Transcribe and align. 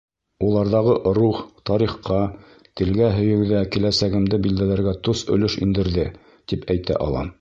Уларҙағы 0.45 0.93
рух, 1.17 1.41
тарихҡа, 1.69 2.17
телгә 2.81 3.11
һөйөү 3.17 3.45
ҙә 3.51 3.61
киләсәгемде 3.77 4.41
билдәләргә 4.47 4.95
тос 5.09 5.23
өлөш 5.37 5.59
индерҙе, 5.67 6.07
тип 6.53 6.67
әйтә 6.77 6.99
алам. 7.09 7.29